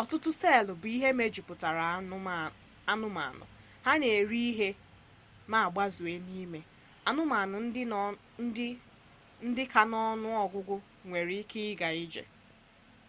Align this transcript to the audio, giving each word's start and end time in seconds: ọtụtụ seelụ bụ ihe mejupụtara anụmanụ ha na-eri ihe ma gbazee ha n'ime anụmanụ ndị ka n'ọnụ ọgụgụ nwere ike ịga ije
ọtụtụ 0.00 0.30
seelụ 0.40 0.72
bụ 0.80 0.86
ihe 0.96 1.08
mejupụtara 1.18 1.84
anụmanụ 2.92 3.44
ha 3.86 3.92
na-eri 4.00 4.38
ihe 4.50 4.68
ma 5.50 5.58
gbazee 5.72 6.16
ha 6.20 6.24
n'ime 6.26 6.60
anụmanụ 7.08 7.56
ndị 9.46 9.62
ka 9.72 9.82
n'ọnụ 9.90 10.28
ọgụgụ 10.44 10.74
nwere 11.08 11.34
ike 11.42 11.60
ịga 11.72 11.88
ije 12.04 12.22